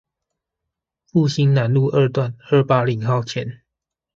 [1.11, 3.61] 復興南路二段二八〇號前